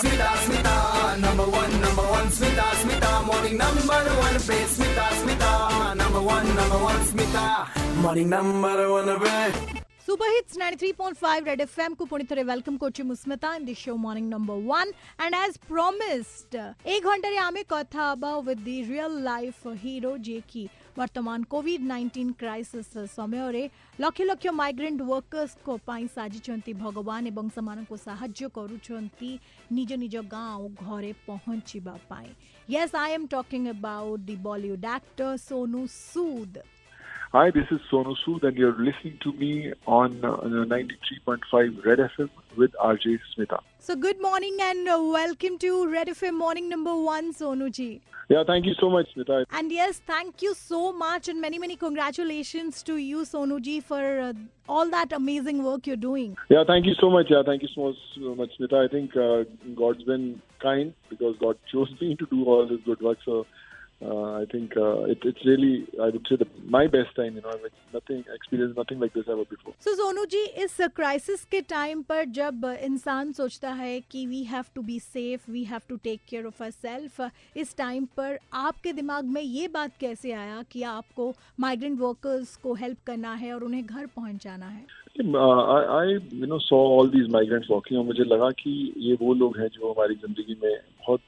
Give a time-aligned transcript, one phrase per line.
[0.00, 4.34] Smita, Smita, number one, number one, Smita, Smita, morning number one.
[4.74, 9.80] Smita, Smita, number one, number one, Smita, morning number one.
[9.98, 13.02] Super Hits 93.5 Red FM को पूरी तरह welcome করছি
[13.58, 16.56] in the show Morning Number 1 And as promised,
[16.92, 18.04] এই ঘন্টারে আমি কথা
[18.46, 23.63] with the real life hero hero life hero ଯିଏକି ବର୍ତ୍ତମାନ Covid nineteen crisis ସମୟରେ
[23.99, 29.31] ଲକ୍ଷ ଲକ୍ଷ ମାଇଗ୍ରେଣ୍ଟ ୱାର୍କର୍ସଙ୍କ ପାଇଁ ସାଜିଛନ୍ତି ଭଗବାନ ଏବଂ ସେମାନଙ୍କୁ ସାହାଯ୍ୟ କରୁଛନ୍ତି
[29.71, 32.29] ନିଜ ନିଜ ଗାଁ ଆଉ ଘରେ ପହଞ୍ଚିବା ପାଇଁ
[32.69, 36.53] yes I am talking about the Bollywood actor Sonu Sood
[37.32, 42.28] Hi, this is Sonu Sood, and you're listening to me on uh, 93.5 Red FM
[42.56, 43.60] with RJ Smita.
[43.78, 48.00] So good morning and uh, welcome to Red FM Morning Number One, Sonu ji.
[48.28, 49.44] Yeah, thank you so much, Smita.
[49.52, 54.02] And yes, thank you so much and many many congratulations to you, Sonu ji, for
[54.18, 54.32] uh,
[54.68, 56.36] all that amazing work you're doing.
[56.48, 57.26] Yeah, thank you so much.
[57.30, 58.84] Yeah, thank you so much, so much Smita.
[58.84, 59.44] I think uh,
[59.76, 63.18] God's been kind because God chose me to do all this good work.
[63.24, 63.46] So
[64.02, 67.34] uh, I think uh, it, it's really, I would say, the, my best time.
[67.34, 69.74] You know, I've nothing experienced nothing like this ever before.
[69.84, 74.64] So Sonu ji इस crisis के time पर जब इंसान सोचता है कि we have
[74.74, 77.20] to be safe we have to take care of our self
[77.56, 82.74] इस time पर आपके दिमाग में ये बात कैसे आया कि आपको माइग्रेंट वर्कर्स को
[82.74, 87.70] हेल्प करना है और उन्हें घर पहुंचाना है I you know saw all these migrants
[87.70, 91.20] walking और मुझे लगा कि ये वो लोग हैं जो हमारी ज़िंदगी में बहुत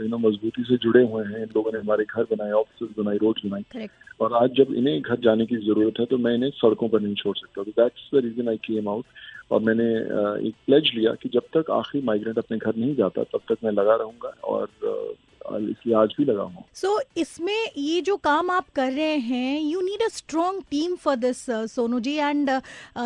[0.00, 3.16] यू नो मजबूती से जुड़े हुए हैं। इन लोगों ने हमारे घर बनाए ऑफ़िस बनाए
[3.16, 3.88] रोड बनाए।
[4.20, 7.14] और आज जब इन्हें घर जाने की ज़रूरत है तो मैं इन्हें सड़कों पर नहीं
[7.14, 9.04] छोड़ सकता। तो that's the reason I came out
[9.50, 13.22] और मैंने uh, एक प्लेज लिया कि जब तक आखिरी माइग्रेंट अपने घर नहीं जाता
[13.22, 15.10] तब तक मैं लगा रहूँगा। और uh,
[15.50, 19.60] इसलिए आज भी लगा हूँ। सो so, इसमें ये जो काम आप कर रहे हैं
[19.60, 22.50] you need a strong team for this Sonu ji and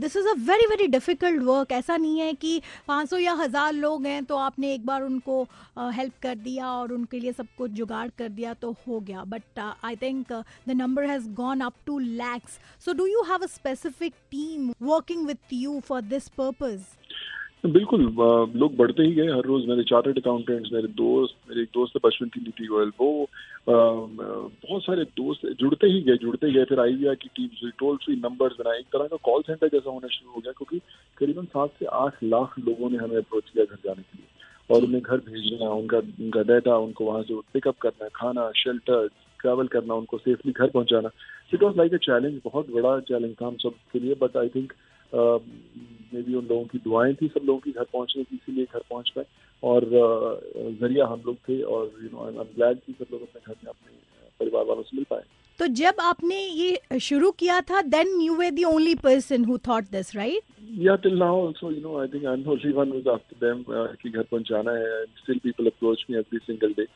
[0.00, 4.06] this is a very very difficult work ऐसा नहीं है कि 500 या हज़ार लोग
[4.06, 5.42] हैं तो आपने एक बार उनको
[5.78, 9.24] हेल्प uh, कर दिया और उनके लिए सब कुछ जुगाड़ कर दिया तो हो गया।
[9.26, 10.32] But I think
[10.68, 15.26] the number has gone up to lakhs so do you have a specific team working
[15.26, 16.80] with you for this purpose
[17.64, 18.02] बिल्कुल
[18.56, 22.28] लोग बढ़ते ही गए हर रोज। मेरे चार्टर्ड अकाउंटेंट्स मेरे दोस्त, मेरे एक दोस्त बचपन
[22.34, 23.28] की नीति गोयल वो
[23.68, 28.56] बहुत सारे दोस्त जुड़ते ही गए, जुड़ते गए। फिर आई की टीम टोल फ्री नंबर्स
[28.58, 30.78] बनाए। एक तरह का कॉल सेंटर जैसा होना शुरू हो गया, क्योंकि
[31.18, 34.26] करीबन सात से आठ लाख लोगों ने हमें अप्रोच किया घर जाने के लिए।
[34.70, 39.08] और उन्हें घर भेजना, उनका उनका डाटा उनको वहाँ से पिकअप करना, खाना शेल्टर
[39.40, 41.10] ट्रैवल करना, उनको सेफली घर पहुंचाना।
[41.52, 44.48] It was like a challenge बहुत बड़ा चैलेंज था हम सब के लिए but I
[44.54, 44.72] think
[46.14, 48.82] maybe उन लोगों की दुआएँ थी सब लोगों की घर पहुँचने की इसीलिए घर
[48.90, 49.26] पहुँच पाए।
[49.62, 49.84] और
[50.80, 53.54] ज़रिया हम लोग थे और you know I am glad कि सब लोग अपने घर
[53.64, 53.96] में अपने
[54.40, 55.22] परिवार वालों से मिल पाए।
[55.60, 59.90] तो जब आपने ये शुरू किया था then you were the only person who thought
[59.92, 60.56] this right
[61.02, 63.86] till now also, you know, I think I'm the only one who's after them uh,
[64.00, 66.86] कि घर पहुंचाना है still people approach me every single day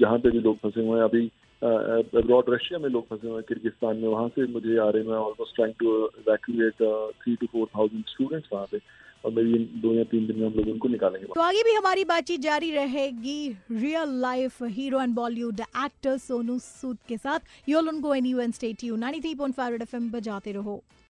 [0.00, 1.30] जहाँ पे भी लोग फंसे हुए हैं। अभी
[1.62, 5.18] अब्रॉड रशिया में लोग फंसे हुए हैं, किर्गिस्तान में। वहाँ से मुझे आ रहे हैं
[5.18, 6.82] almost trying to evacuate
[7.22, 8.80] three to four thousand students वहाँ पे।
[9.24, 12.04] और मेरी दो या तीन दिन में हम लोग उनको निकालेंगे तो आगे भी हमारी
[12.04, 18.14] बातचीत जारी रहेगी real life hero and Bollywood actor Sonu Sood के साथ। यूल उनको
[18.14, 20.82] एनी one state you nine three point five F M बजाते रहो।